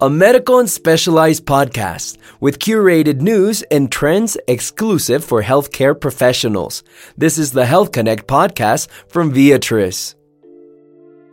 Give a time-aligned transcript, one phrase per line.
[0.00, 6.82] a medical and specialized podcast with curated news and trends exclusive for healthcare professionals.
[7.16, 10.14] This is the Health Connect podcast from Viatris.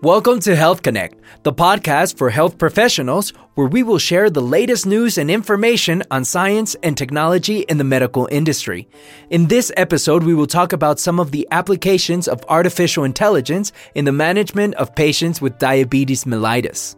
[0.01, 4.85] Welcome to Health Connect, the podcast for health professionals where we will share the latest
[4.85, 8.87] news and information on science and technology in the medical industry.
[9.31, 14.05] In this episode, we will talk about some of the applications of artificial intelligence in
[14.05, 16.95] the management of patients with diabetes mellitus.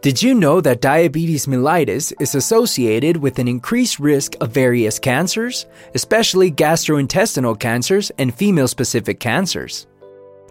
[0.00, 5.66] Did you know that diabetes mellitus is associated with an increased risk of various cancers,
[5.92, 9.88] especially gastrointestinal cancers and female specific cancers?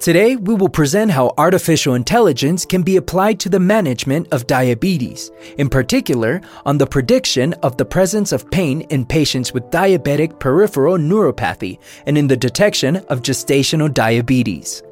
[0.01, 5.31] Today, we will present how artificial intelligence can be applied to the management of diabetes,
[5.57, 10.97] in particular, on the prediction of the presence of pain in patients with diabetic peripheral
[10.97, 14.83] neuropathy and in the detection of gestational diabetes.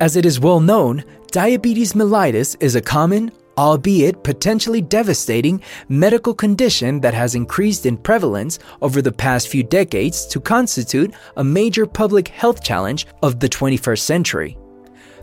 [0.00, 7.00] As it is well known, diabetes mellitus is a common, albeit potentially devastating, medical condition
[7.00, 12.28] that has increased in prevalence over the past few decades to constitute a major public
[12.28, 14.58] health challenge of the 21st century.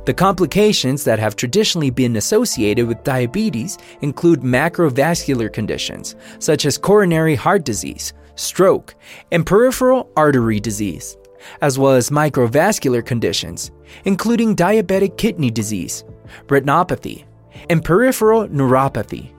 [0.06, 7.36] The complications that have traditionally been associated with diabetes include macrovascular conditions, such as coronary
[7.36, 8.96] heart disease, stroke,
[9.32, 11.18] and peripheral artery disease,
[11.62, 13.72] as well as microvascular conditions,
[14.06, 16.04] including diabetic kidney disease,
[16.48, 17.26] retinopathy,
[17.70, 19.32] and peripheral neuropathy.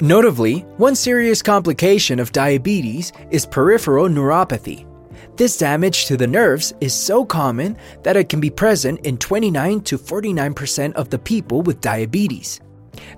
[0.00, 4.86] Notably, one serious complication of diabetes is peripheral neuropathy.
[5.36, 9.80] This damage to the nerves is so common that it can be present in 29
[9.82, 12.60] to 49% of the people with diabetes.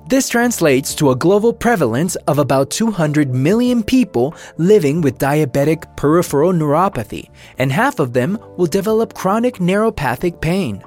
[0.08, 6.52] This translates to a global prevalence of about 200 million people living with diabetic peripheral
[6.52, 10.82] neuropathy, and half of them will develop chronic neuropathic pain.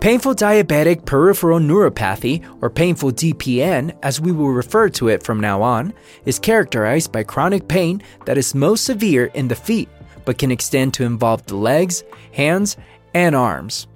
[0.00, 5.60] Painful diabetic peripheral neuropathy, or painful DPN as we will refer to it from now
[5.60, 5.92] on,
[6.24, 9.88] is characterized by chronic pain that is most severe in the feet,
[10.24, 12.76] but can extend to involve the legs, hands,
[13.12, 13.88] and arms.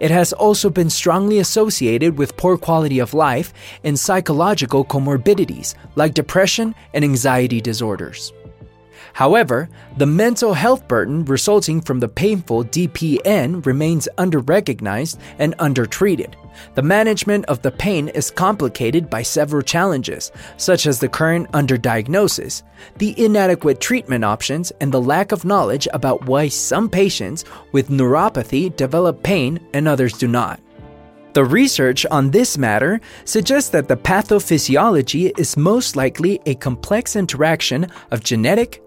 [0.00, 3.52] It has also been strongly associated with poor quality of life
[3.84, 8.32] and psychological comorbidities like depression and anxiety disorders.
[9.18, 16.36] However, the mental health burden resulting from the painful DPN remains underrecognized and undertreated.
[16.76, 22.62] The management of the pain is complicated by several challenges, such as the current underdiagnosis,
[22.98, 28.76] the inadequate treatment options, and the lack of knowledge about why some patients with neuropathy
[28.76, 30.60] develop pain and others do not.
[31.32, 37.88] The research on this matter suggests that the pathophysiology is most likely a complex interaction
[38.12, 38.80] of genetic,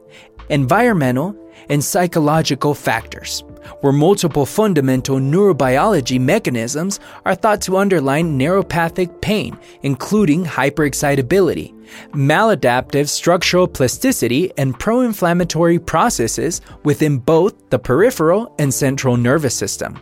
[0.52, 1.36] environmental,
[1.70, 3.44] and psychological factors,
[3.82, 11.74] where multiple fundamental neurobiology mechanisms are thought to underline neuropathic pain, including hyperexcitability,
[12.12, 20.00] maladaptive structural plasticity, and pro inflammatory processes within both the peripheral and central nervous system.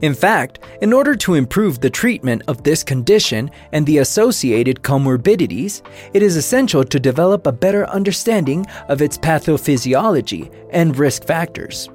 [0.00, 5.82] In fact, in order to improve the treatment of this condition and the associated comorbidities,
[6.14, 11.88] it is essential to develop a better understanding of its pathophysiology and risk factors.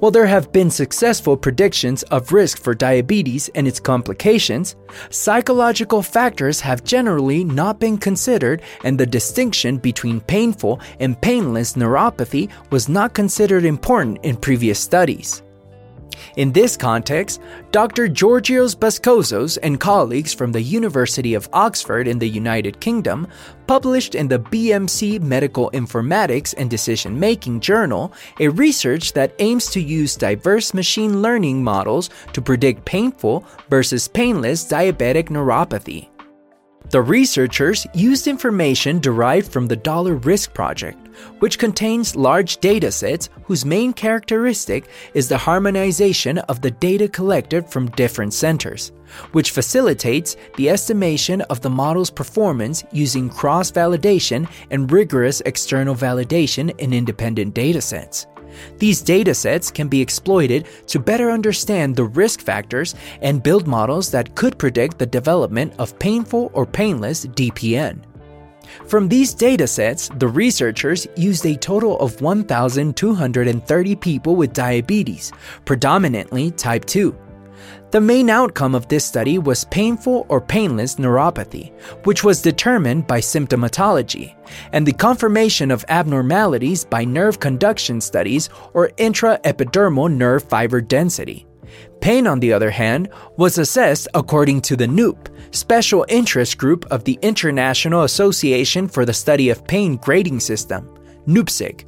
[0.00, 4.74] While there have been successful predictions of risk for diabetes and its complications,
[5.10, 12.50] psychological factors have generally not been considered, and the distinction between painful and painless neuropathy
[12.70, 15.42] was not considered important in previous studies.
[16.36, 17.40] In this context,
[17.72, 18.08] Dr.
[18.08, 23.26] Georgios Baskozos and colleagues from the University of Oxford in the United Kingdom
[23.66, 29.80] published in the BMC Medical Informatics and Decision Making Journal a research that aims to
[29.80, 36.08] use diverse machine learning models to predict painful versus painless diabetic neuropathy.
[36.90, 40.96] The researchers used information derived from the DOLORisk Project,
[41.38, 47.90] which contains large datasets whose main characteristic is the harmonization of the data collected from
[47.90, 48.90] different centers,
[49.32, 56.74] which facilitates the estimation of the model's performance using cross validation and rigorous external validation
[56.78, 58.24] in independent datasets.
[58.78, 64.34] These datasets can be exploited to better understand the risk factors and build models that
[64.34, 68.00] could predict the development of painful or painless DPN.
[68.86, 75.32] From these datasets, the researchers used a total of 1,230 people with diabetes,
[75.64, 77.16] predominantly type 2.
[77.90, 81.72] The main outcome of this study was painful or painless neuropathy,
[82.04, 84.34] which was determined by symptomatology,
[84.72, 91.46] and the confirmation of abnormalities by nerve conduction studies or intraepidermal nerve fiber density.
[92.00, 97.04] Pain, on the other hand, was assessed according to the NeuP, Special Interest Group of
[97.04, 100.88] the International Association for the Study of Pain grading system,
[101.26, 101.87] NeuPSIG.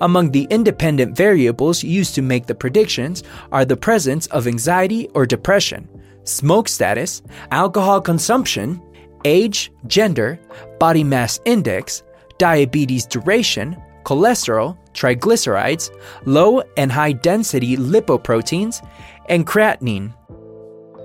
[0.00, 3.22] Among the independent variables used to make the predictions
[3.52, 5.88] are the presence of anxiety or depression,
[6.24, 8.80] smoke status, alcohol consumption,
[9.24, 10.38] age, gender,
[10.78, 12.02] body mass index,
[12.38, 15.90] diabetes duration, cholesterol, triglycerides,
[16.24, 18.86] low and high density lipoproteins,
[19.28, 20.12] and creatinine.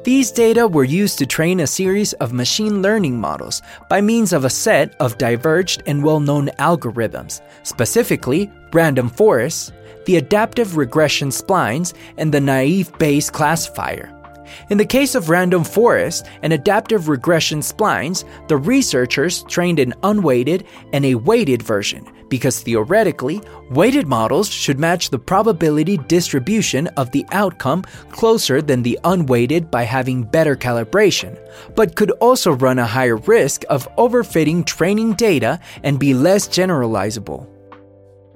[0.04, 4.46] These data were used to train a series of machine learning models by means of
[4.46, 9.74] a set of diverged and well known algorithms, specifically random forests,
[10.06, 14.10] the adaptive regression splines, and the naive Bayes classifier.
[14.70, 20.66] In the case of random forest and adaptive regression splines, the researchers trained an unweighted
[20.94, 23.42] and a weighted version because theoretically,
[23.72, 29.84] weighted models should match the probability distribution of the outcome closer than the unweighted by
[29.84, 31.38] having better calibration,
[31.76, 37.48] but could also run a higher risk of overfitting training data and be less generalizable.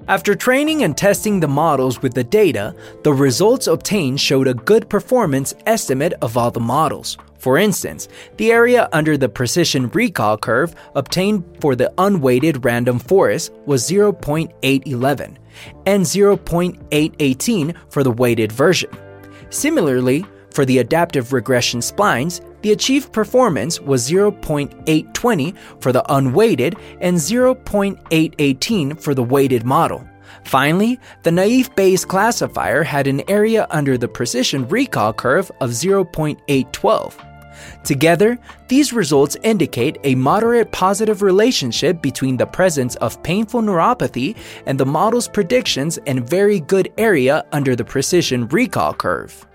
[0.08, 4.90] After training and testing the models with the data, the results obtained showed a good
[4.90, 7.18] performance estimate of all the models.
[7.38, 13.54] For instance, the area under the precision recall curve obtained for the unweighted random forest
[13.66, 15.38] was 0.811
[15.86, 18.90] and 0.818 for the weighted version.
[19.52, 27.18] Similarly, for the adaptive regression splines, the achieved performance was 0.820 for the unweighted and
[27.18, 30.08] 0.818 for the weighted model.
[30.46, 37.14] Finally, the naive Bayes classifier had an area under the precision recall curve of 0.812.
[37.84, 44.36] Together, these results indicate a moderate positive relationship between the presence of painful neuropathy
[44.66, 49.46] and the model's predictions and very good area under the precision recall curve.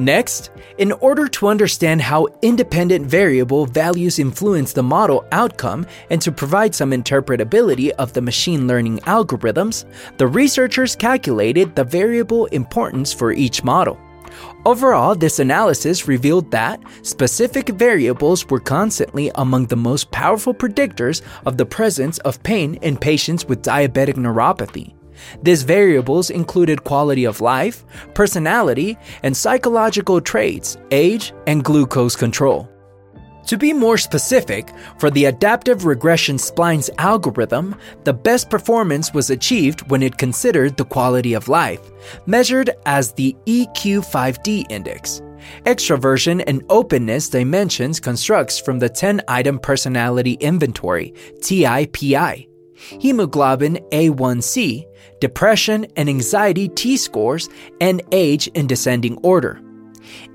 [0.00, 6.32] Next, in order to understand how independent variable values influence the model outcome and to
[6.32, 9.84] provide some interpretability of the machine learning algorithms,
[10.16, 13.98] the researchers calculated the variable importance for each model.
[14.64, 21.58] Overall, this analysis revealed that specific variables were constantly among the most powerful predictors of
[21.58, 24.94] the presence of pain in patients with diabetic neuropathy.
[25.42, 27.84] These variables included quality of life,
[28.14, 32.68] personality, and psychological traits, age, and glucose control.
[33.46, 37.74] To be more specific, for the adaptive regression splines algorithm,
[38.04, 41.80] the best performance was achieved when it considered the quality of life,
[42.26, 45.20] measured as the EQ5D index.
[45.64, 52.49] Extraversion and openness dimensions constructs from the 10 item personality inventory, TIPI,
[53.00, 54.86] hemoglobin A1C,
[55.20, 57.48] depression and anxiety T scores,
[57.80, 59.60] and age in descending order.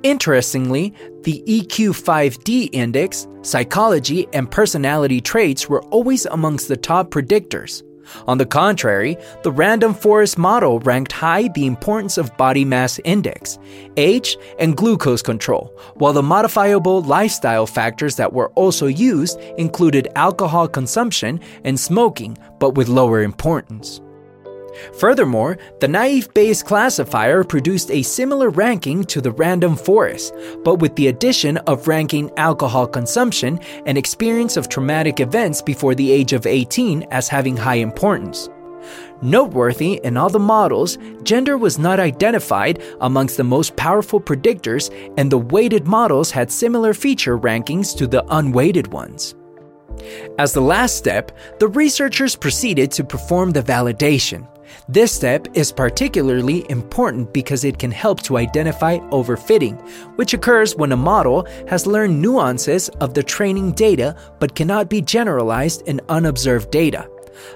[0.03, 0.93] Interestingly,
[1.23, 7.83] the EQ5D index, psychology, and personality traits were always amongst the top predictors.
[8.27, 13.57] On the contrary, the random forest model ranked high the importance of body mass index,
[13.97, 20.67] age, and glucose control, while the modifiable lifestyle factors that were also used included alcohol
[20.67, 24.01] consumption and smoking, but with lower importance.
[24.93, 30.33] Furthermore, the naive Bayes classifier produced a similar ranking to the random forest,
[30.63, 36.11] but with the addition of ranking alcohol consumption and experience of traumatic events before the
[36.11, 38.49] age of 18 as having high importance.
[39.21, 45.31] Noteworthy in all the models, gender was not identified amongst the most powerful predictors, and
[45.31, 49.33] the weighted models had similar feature rankings to the unweighted ones.
[50.37, 54.47] As the last step, the researchers proceeded to perform the validation.
[54.87, 59.79] This step is particularly important because it can help to identify overfitting,
[60.17, 65.01] which occurs when a model has learned nuances of the training data but cannot be
[65.01, 67.09] generalized in unobserved data.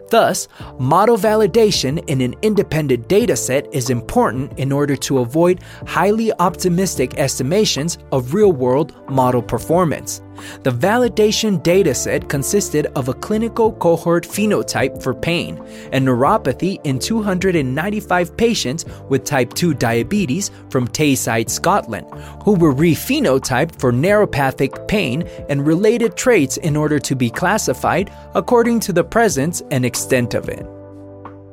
[0.09, 0.47] Thus,
[0.77, 7.97] model validation in an independent dataset is important in order to avoid highly optimistic estimations
[8.11, 10.21] of real world model performance.
[10.63, 15.57] The validation dataset consisted of a clinical cohort phenotype for pain
[15.91, 22.07] and neuropathy in 295 patients with type 2 diabetes from Tayside, Scotland,
[22.43, 28.79] who were rephenotyped for neuropathic pain and related traits in order to be classified according
[28.81, 30.78] to the presence and extent of it.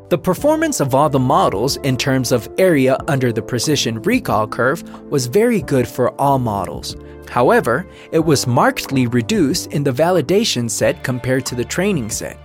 [0.09, 4.85] The performance of all the models in terms of area under the precision recall curve
[5.11, 6.95] was very good for all models.
[7.29, 12.39] However, it was markedly reduced in the validation set compared to the training set.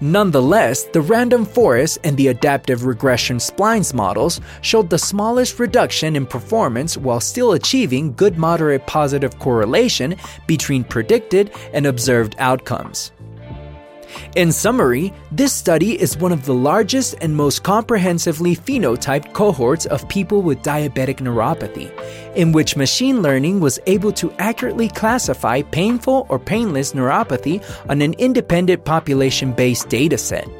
[0.00, 6.24] Nonetheless, the random forest and the adaptive regression splines models showed the smallest reduction in
[6.24, 10.14] performance while still achieving good moderate positive correlation
[10.46, 13.10] between predicted and observed outcomes.
[14.36, 20.08] In summary, this study is one of the largest and most comprehensively phenotyped cohorts of
[20.08, 21.90] people with diabetic neuropathy,
[22.34, 28.14] in which machine learning was able to accurately classify painful or painless neuropathy on an
[28.14, 30.59] independent population based dataset.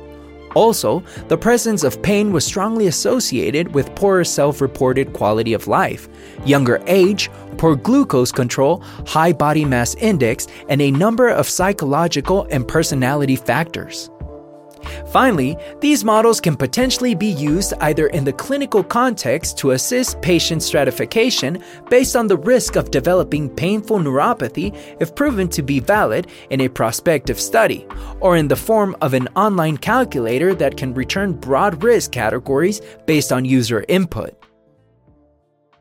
[0.54, 6.08] Also, the presence of pain was strongly associated with poorer self reported quality of life,
[6.44, 12.66] younger age, poor glucose control, high body mass index, and a number of psychological and
[12.66, 14.10] personality factors.
[15.06, 20.62] Finally, these models can potentially be used either in the clinical context to assist patient
[20.62, 26.60] stratification based on the risk of developing painful neuropathy if proven to be valid in
[26.60, 27.86] a prospective study,
[28.20, 33.32] or in the form of an online calculator that can return broad risk categories based
[33.32, 34.36] on user input.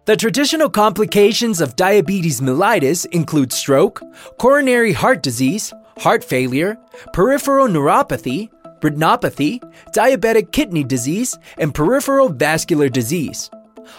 [0.05, 4.01] The traditional complications of diabetes mellitus include stroke,
[4.39, 6.77] coronary heart disease, heart failure,
[7.13, 8.49] peripheral neuropathy,
[8.81, 9.61] retinopathy,
[9.93, 13.49] diabetic kidney disease, and peripheral vascular disease.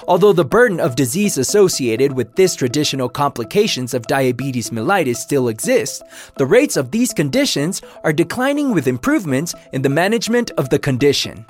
[0.07, 6.03] Although the burden of disease associated with this traditional complications of diabetes mellitus still exists,
[6.37, 11.45] the rates of these conditions are declining with improvements in the management of the condition.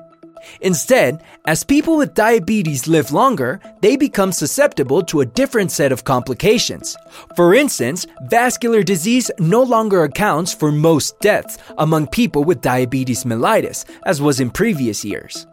[0.61, 6.05] Instead, as people with diabetes live longer, they become susceptible to a different set of
[6.05, 6.97] complications.
[7.37, 13.85] For instance, vascular disease no longer accounts for most deaths among people with diabetes mellitus,
[14.07, 15.47] as was in previous years.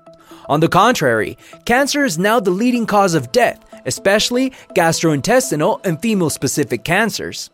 [0.50, 6.30] On the contrary, cancer is now the leading cause of death, especially gastrointestinal and female
[6.30, 7.50] specific cancers.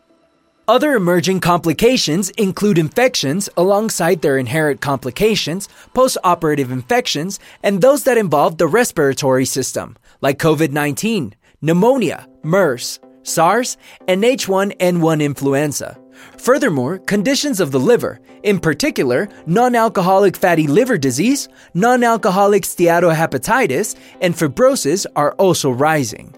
[0.66, 8.56] Other emerging complications include infections alongside their inherent complications, post-operative infections, and those that involve
[8.56, 13.76] the respiratory system, like COVID-19, pneumonia, MERS, SARS,
[14.08, 15.98] and H1N1 influenza.
[16.38, 25.04] Furthermore, conditions of the liver, in particular non-alcoholic fatty liver disease, non-alcoholic steatohepatitis, and fibrosis
[25.14, 26.34] are also rising.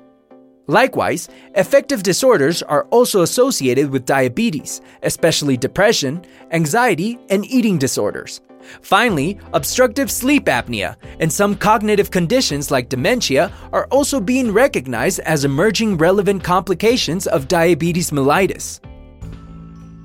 [0.68, 8.40] Likewise, affective disorders are also associated with diabetes, especially depression, anxiety, and eating disorders.
[8.82, 15.44] Finally, obstructive sleep apnea and some cognitive conditions like dementia are also being recognized as
[15.44, 18.80] emerging relevant complications of diabetes mellitus.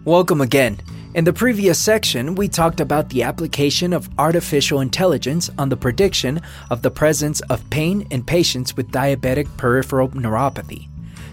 [0.05, 0.79] Welcome again.
[1.13, 6.39] In the previous section, we talked about the application of artificial intelligence on the prediction
[6.69, 10.87] of the presence of pain in patients with diabetic peripheral neuropathy.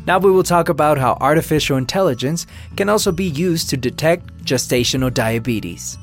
[0.05, 2.45] Now we will talk about how artificial intelligence
[2.77, 5.97] can also be used to detect gestational diabetes.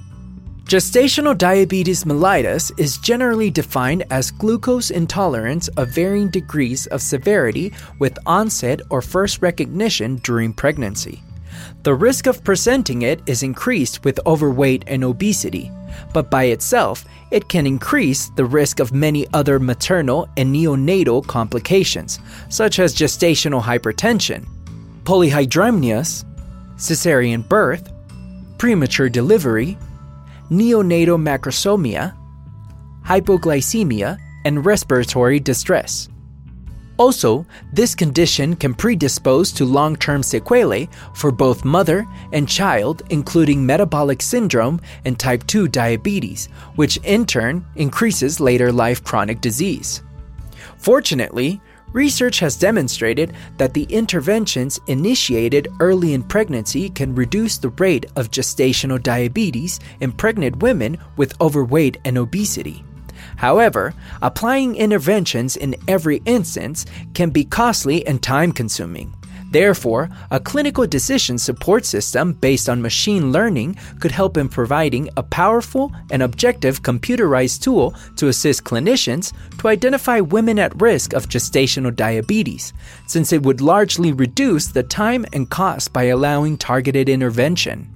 [0.64, 8.18] Gestational diabetes mellitus is generally defined as glucose intolerance of varying degrees of severity with
[8.26, 11.25] onset or first recognition during pregnancy.
[11.84, 15.72] The risk of presenting it is increased with overweight and obesity,
[16.14, 22.20] but by itself, it can increase the risk of many other maternal and neonatal complications,
[22.50, 24.46] such as gestational hypertension,
[25.04, 26.26] polyhydramnios,
[26.78, 27.92] cesarean birth,
[28.58, 29.78] premature delivery,
[30.50, 32.16] neonatal macrosomia,
[33.06, 36.10] hypoglycemia, and respiratory distress.
[36.98, 43.66] Also, this condition can predispose to long term sequelae for both mother and child, including
[43.66, 50.04] metabolic syndrome and type 2 diabetes, which in turn increases later life chronic disease.
[50.78, 51.60] Fortunately,
[51.92, 58.32] research has demonstrated that the interventions initiated early in pregnancy can reduce the rate of
[58.32, 62.84] gestational diabetes in pregnant women with overweight and obesity.
[63.38, 69.14] However, applying interventions in every instance can be costly and time consuming.
[69.52, 75.24] Therefore, a clinical decision support system based on machine learning could help in providing a
[75.24, 81.96] powerful and objective computerized tool to assist clinicians to identify women at risk of gestational
[81.96, 82.74] diabetes,
[83.08, 87.95] since it would largely reduce the time and cost by allowing targeted intervention.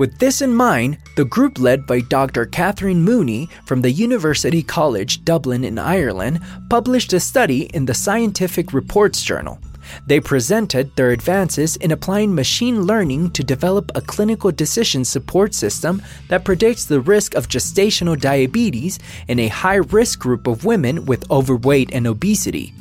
[0.00, 2.46] With this in mind, the group led by Dr.
[2.46, 6.40] Catherine Mooney from the University College Dublin in Ireland
[6.70, 9.58] published a study in the Scientific Reports Journal.
[10.06, 16.00] They presented their advances in applying machine learning to develop a clinical decision support system
[16.28, 21.30] that predicts the risk of gestational diabetes in a high risk group of women with
[21.30, 22.72] overweight and obesity.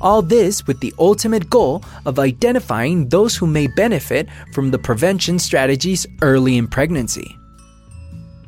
[0.00, 5.38] All this with the ultimate goal of identifying those who may benefit from the prevention
[5.38, 7.36] strategies early in pregnancy.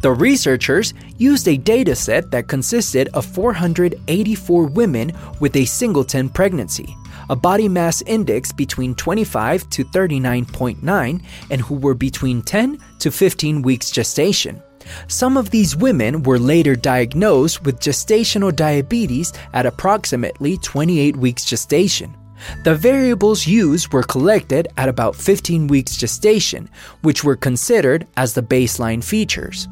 [0.01, 6.95] The researchers used a dataset that consisted of 484 women with a singleton pregnancy,
[7.29, 13.63] a body mass index between 25 to 39.9, and who were between 10 to 15
[13.63, 14.63] weeks gestation.
[15.07, 22.17] Some of these women were later diagnosed with gestational diabetes at approximately 28 weeks gestation.
[22.65, 26.71] The variables used were collected at about 15 weeks gestation,
[27.03, 29.69] which were considered as the baseline features.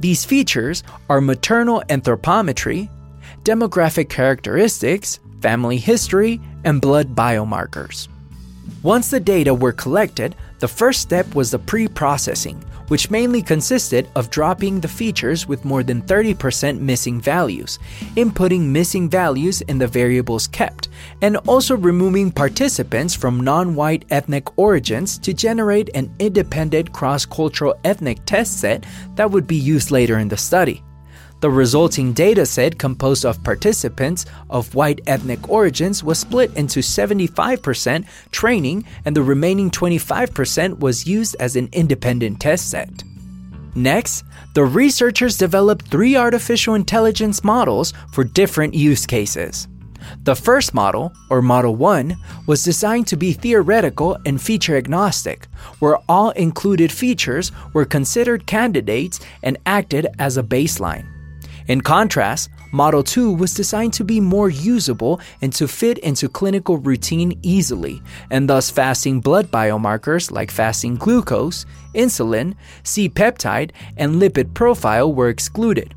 [0.00, 2.88] These features are maternal anthropometry,
[3.42, 8.08] demographic characteristics, family history, and blood biomarkers.
[8.82, 14.08] Once the data were collected, the first step was the pre processing, which mainly consisted
[14.16, 17.78] of dropping the features with more than 30% missing values,
[18.16, 20.88] inputting missing values in the variables kept,
[21.22, 27.78] and also removing participants from non white ethnic origins to generate an independent cross cultural
[27.84, 30.82] ethnic test set that would be used later in the study.
[31.40, 38.84] The resulting dataset composed of participants of white ethnic origins was split into 75% training
[39.06, 43.04] and the remaining 25% was used as an independent test set.
[43.74, 49.66] Next, the researchers developed three artificial intelligence models for different use cases.
[50.24, 52.16] The first model, or Model 1,
[52.46, 55.46] was designed to be theoretical and feature agnostic,
[55.78, 61.19] where all included features were considered candidates and acted as a baseline.
[61.68, 66.78] In contrast, Model 2 was designed to be more usable and to fit into clinical
[66.78, 68.00] routine easily,
[68.30, 75.28] and thus fasting blood biomarkers like fasting glucose, insulin, C peptide, and lipid profile were
[75.28, 75.94] excluded.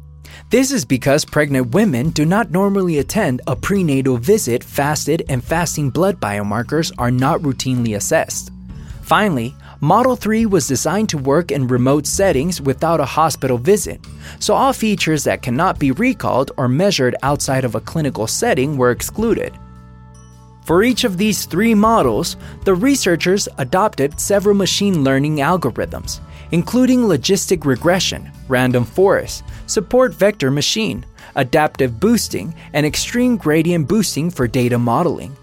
[0.49, 5.89] This is because pregnant women do not normally attend a prenatal visit fasted and fasting
[5.91, 8.51] blood biomarkers are not routinely assessed.
[9.03, 13.99] Finally, Model 3 was designed to work in remote settings without a hospital visit,
[14.39, 18.91] so all features that cannot be recalled or measured outside of a clinical setting were
[18.91, 19.51] excluded.
[20.63, 26.21] For each of these three models, the researchers adopted several machine learning algorithms,
[26.51, 34.47] including logistic regression, random forest, support vector machine, adaptive boosting, and extreme gradient boosting for
[34.47, 35.35] data modeling.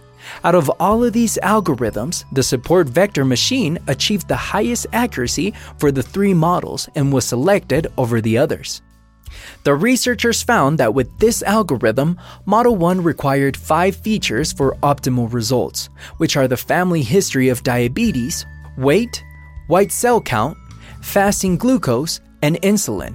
[0.44, 5.92] Out of all of these algorithms, the support vector machine achieved the highest accuracy for
[5.92, 8.82] the three models and was selected over the others.
[9.64, 15.88] The researchers found that with this algorithm, Model 1 required five features for optimal results,
[16.16, 18.44] which are the family history of diabetes,
[18.76, 19.22] weight,
[19.68, 20.56] white cell count,
[21.02, 23.14] fasting glucose, and insulin.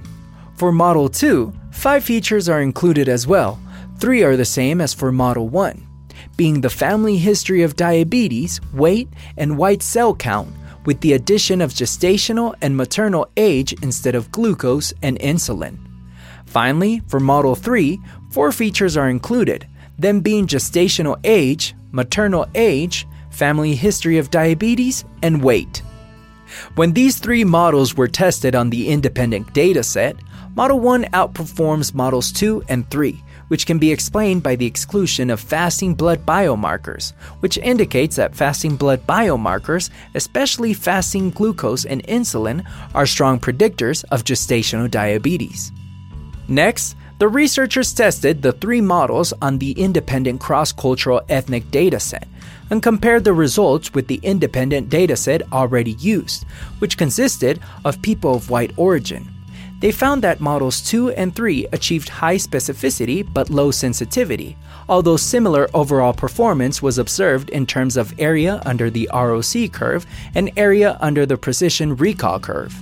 [0.54, 3.58] For Model 2, five features are included as well.
[3.98, 5.85] Three are the same as for Model 1
[6.36, 10.48] being the family history of diabetes, weight, and white cell count,
[10.84, 15.78] with the addition of gestational and maternal age instead of glucose and insulin.
[16.46, 17.98] Finally, for Model 3,
[18.30, 19.66] four features are included,
[19.98, 25.82] them being gestational age, maternal age, family history of diabetes, and weight.
[26.76, 30.18] When these three models were tested on the independent dataset,
[30.56, 35.38] Model 1 outperforms Models 2 and 3, which can be explained by the exclusion of
[35.38, 42.64] fasting blood biomarkers, which indicates that fasting blood biomarkers, especially fasting glucose and insulin,
[42.94, 45.72] are strong predictors of gestational diabetes.
[46.48, 52.24] Next, the researchers tested the three models on the independent cross cultural ethnic dataset
[52.70, 56.46] and compared the results with the independent dataset already used,
[56.78, 59.35] which consisted of people of white origin.
[59.80, 64.56] They found that models 2 and 3 achieved high specificity but low sensitivity,
[64.88, 70.50] although similar overall performance was observed in terms of area under the ROC curve and
[70.56, 72.74] area under the precision recall curve.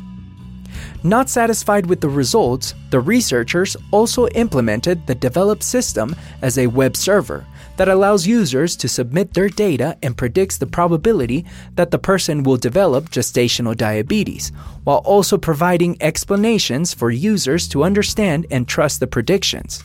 [1.02, 6.96] Not satisfied with the results, the researchers also implemented the developed system as a web
[6.96, 7.44] server
[7.76, 12.56] that allows users to submit their data and predicts the probability that the person will
[12.56, 14.52] develop gestational diabetes,
[14.84, 19.82] while also providing explanations for users to understand and trust the predictions.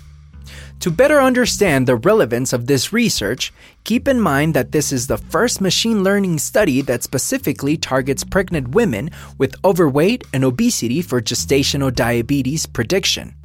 [0.81, 3.51] To better understand the relevance of this research,
[3.83, 8.69] keep in mind that this is the first machine learning study that specifically targets pregnant
[8.69, 13.35] women with overweight and obesity for gestational diabetes prediction.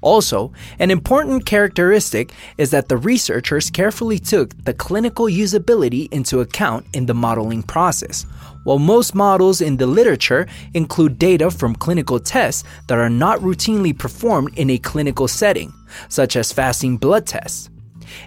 [0.00, 6.86] Also, an important characteristic is that the researchers carefully took the clinical usability into account
[6.94, 8.24] in the modeling process.
[8.64, 13.96] While most models in the literature include data from clinical tests that are not routinely
[13.96, 15.72] performed in a clinical setting,
[16.08, 17.70] such as fasting blood tests.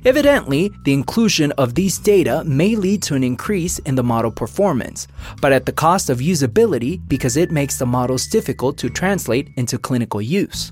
[0.06, 5.08] Evidently, the inclusion of these data may lead to an increase in the model performance,
[5.42, 9.78] but at the cost of usability because it makes the models difficult to translate into
[9.78, 10.72] clinical use.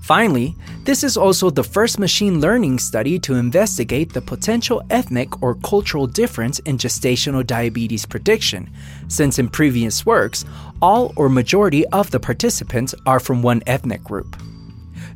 [0.00, 5.54] Finally, this is also the first machine learning study to investigate the potential ethnic or
[5.56, 8.70] cultural difference in gestational diabetes prediction,
[9.08, 10.44] since in previous works,
[10.80, 14.36] all or majority of the participants are from one ethnic group.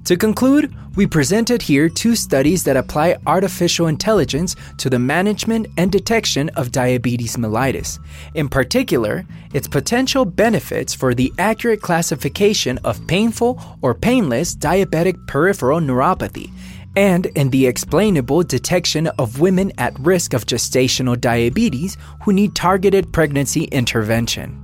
[0.09, 5.93] To conclude, we presented here two studies that apply artificial intelligence to the management and
[5.93, 7.99] detection of diabetes mellitus,
[8.33, 15.79] in particular, its potential benefits for the accurate classification of painful or painless diabetic peripheral
[15.79, 16.51] neuropathy,
[16.97, 23.13] and in the explainable detection of women at risk of gestational diabetes who need targeted
[23.13, 24.59] pregnancy intervention.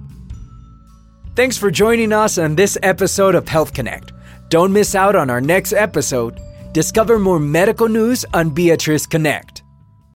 [1.37, 4.14] Thanks for joining us on this episode of Health Connect.
[4.49, 6.41] Don't miss out on our next episode.
[6.73, 9.54] Discover more medical news on Viatris Connect.